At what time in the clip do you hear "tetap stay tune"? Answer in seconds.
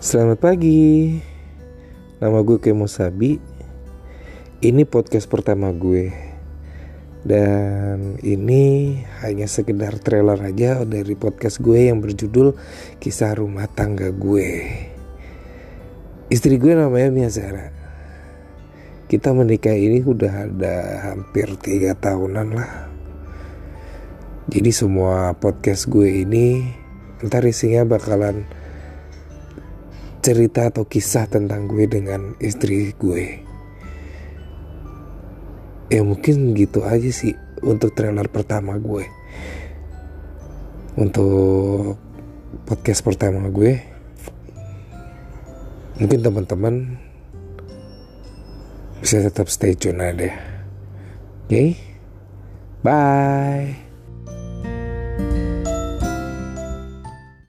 49.24-50.00